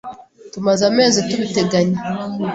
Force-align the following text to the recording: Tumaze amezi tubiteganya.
Tumaze 0.53 0.81
amezi 0.91 1.19
tubiteganya. 1.27 1.99